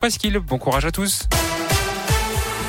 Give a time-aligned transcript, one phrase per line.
[0.00, 0.38] Presqu'île.
[0.38, 1.28] Bon courage à tous.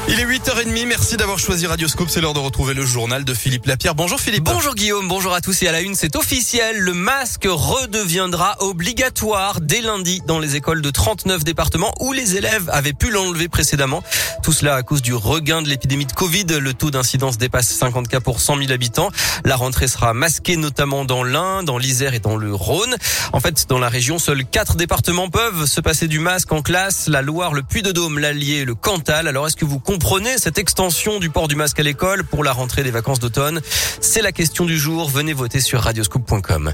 [0.08, 2.10] Il est 8h30, merci d'avoir choisi Radioscope.
[2.10, 3.96] C'est l'heure de retrouver le journal de Philippe Lapierre.
[3.96, 4.44] Bonjour Philippe.
[4.44, 9.62] Bonjour Guillaume, bonjour à tous et à la une, c'est officiel, le masque redeviendra obligatoire
[9.62, 14.04] dès lundi dans les écoles de 39 départements où les élèves avaient pu l'enlever précédemment.
[14.44, 16.46] Tout cela à cause du regain de l'épidémie de Covid.
[16.60, 19.12] Le taux d'incidence dépasse 50 cas pour 100 000 habitants.
[19.46, 22.96] La rentrée sera masquée notamment dans l'Ain, dans l'Isère et dans le Rhône.
[23.34, 27.08] En fait, dans la région, seuls quatre départements peuvent se passer du masque en classe.
[27.08, 29.28] La Loire, le Puy-de-Dôme, l'Allier le Cantal.
[29.28, 32.54] Alors est-ce que vous comprenez cette extension du port du masque à l'école pour la
[32.54, 33.60] rentrée des vacances d'automne
[34.00, 35.10] C'est la question du jour.
[35.10, 36.72] Venez voter sur radioscoop.com.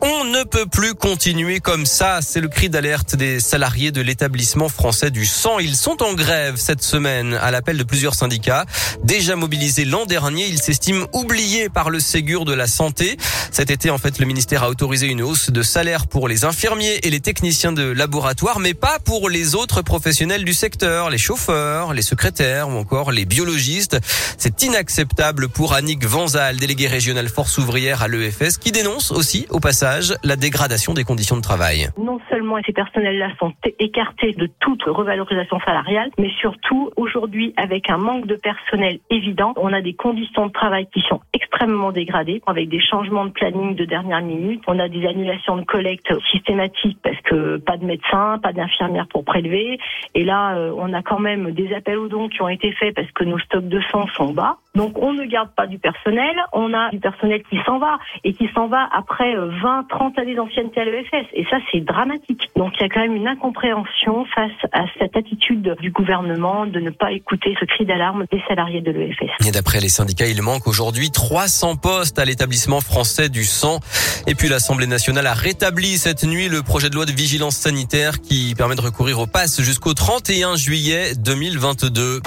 [0.00, 2.20] On ne peut plus continuer comme ça.
[2.22, 5.58] C'est le cri d'alerte des salariés de l'établissement français du sang.
[5.58, 8.64] Ils sont en grève cette semaine à l'appel de plusieurs syndicats.
[9.02, 13.18] Déjà mobilisés l'an dernier, ils s'estiment oubliés par le Ségur de la santé.
[13.50, 17.00] Cet été, en fait, le ministère a autorisé une hausse de salaire pour les infirmiers
[17.02, 21.92] et les techniciens de laboratoire, mais pas pour les autres professionnels du secteur, les chauffeurs,
[21.92, 23.98] les secrétaires ou encore les biologistes.
[24.38, 29.60] C'est inacceptable pour Annick Vanzal, déléguée régionale force ouvrière à l'EFS, qui dénonce aussi, au
[29.60, 31.88] passage, la dégradation des conditions de travail.
[31.98, 37.98] Non seulement ces personnels-là sont écartés de toute revalorisation salariale, mais surtout, aujourd'hui, avec un
[37.98, 42.68] manque de personnel évident, on a des conditions de travail qui sont extrêmement dégradées, avec
[42.68, 44.62] des changements de planning de dernière minute.
[44.66, 49.24] On a des annulations de collecte systématiques parce que pas de médecin, pas d'infirmière pour
[49.24, 49.78] prélever.
[50.14, 52.94] Et là, euh, on a quand même des appels aux dons qui ont été faits
[52.94, 54.58] parce que nos stocks de sang sont bas.
[54.74, 58.32] Donc on ne garde pas du personnel, on a du personnel qui s'en va et
[58.32, 61.26] qui s'en va après 20, 30 années d'ancienneté à l'EFS.
[61.32, 62.50] Et ça, c'est dramatique.
[62.56, 66.80] Donc il y a quand même une incompréhension face à cette attitude du gouvernement de
[66.80, 69.46] ne pas écouter ce cri d'alarme des salariés de l'EFS.
[69.46, 73.78] Et d'après les syndicats, il manque aujourd'hui 300 postes à l'établissement français du sang.
[74.26, 78.20] Et puis l'Assemblée nationale a rétabli cette nuit le projet de loi de vigilance sanitaire
[78.20, 82.20] qui permet de recourir au pass jusqu'au 31 juillet 2022.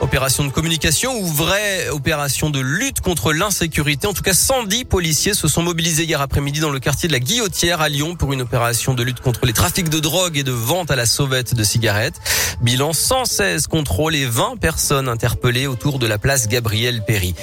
[0.00, 4.06] Opération de communication ou vraie opération de lutte contre l'insécurité.
[4.06, 7.18] En tout cas, 110 policiers se sont mobilisés hier après-midi dans le quartier de la
[7.18, 10.52] Guillotière à Lyon pour une opération de lutte contre les trafics de drogue et de
[10.52, 12.20] vente à la sauvette de cigarettes.
[12.60, 17.34] Bilan 116 contrôles et 20 personnes interpellées autour de la place Gabriel Péry.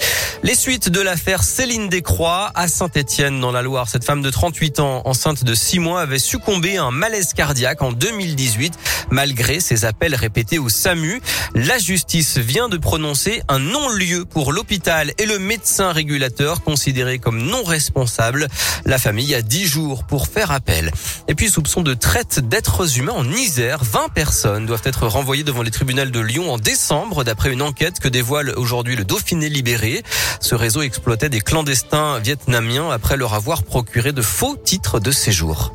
[0.43, 3.89] Les suites de l'affaire Céline Descroix à Saint-Étienne dans la Loire.
[3.89, 7.81] Cette femme de 38 ans, enceinte de 6 mois, avait succombé à un malaise cardiaque
[7.81, 8.77] en 2018
[9.11, 11.21] malgré ses appels répétés au SAMU.
[11.53, 17.41] La justice vient de prononcer un non-lieu pour l'hôpital et le médecin régulateur considéré comme
[17.41, 18.47] non responsable.
[18.85, 20.91] La famille a 10 jours pour faire appel.
[21.27, 23.83] Et puis soupçon de traite d'êtres humains en Isère.
[23.83, 27.99] 20 personnes doivent être renvoyées devant les tribunaux de Lyon en décembre d'après une enquête
[27.99, 30.03] que dévoile aujourd'hui le Dauphiné libéré.
[30.39, 35.73] Ce réseau exploitait des clandestins vietnamiens après leur avoir procuré de faux titres de séjour.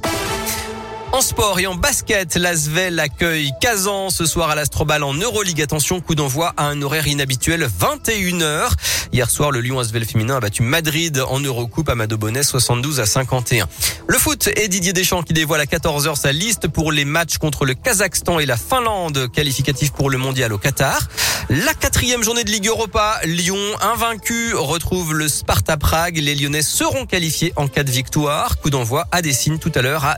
[1.13, 5.61] En sport et en basket, l'Asvel accueille Kazan ce soir à l'Astrobal en Euroleague.
[5.61, 8.71] Attention, coup d'envoi à un horaire inhabituel, 21h.
[9.13, 13.07] Hier soir, le Lyon Asvel féminin a battu Madrid en Eurocoupe à Bonnet 72 à
[13.07, 13.69] 51.
[14.07, 17.65] Le foot et Didier Deschamps qui dévoile à 14h sa liste pour les matchs contre
[17.65, 21.09] le Kazakhstan et la Finlande, qualificatif pour le mondial au Qatar.
[21.49, 26.19] La quatrième journée de Ligue Europa, Lyon invaincu retrouve le Sparta Prague.
[26.19, 28.59] Les Lyonnais seront qualifiés en cas de victoire.
[28.59, 30.17] Coup d'envoi à Dessine tout à l'heure à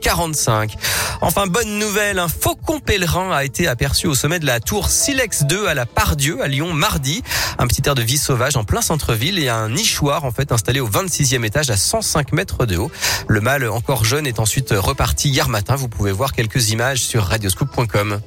[0.00, 0.76] 18h45.
[1.20, 5.44] Enfin, bonne nouvelle, un faucon pèlerin a été aperçu au sommet de la tour Silex
[5.44, 7.22] 2 à la Pardieu à Lyon mardi.
[7.58, 10.80] Un petit air de vie sauvage en plein centre-ville et un nichoir en fait installé
[10.80, 12.90] au 26e étage à 105 mètres de haut.
[13.28, 15.76] Le mâle encore jeune est ensuite reparti hier matin.
[15.76, 18.20] Vous pouvez voir quelques images sur radioscoop.com.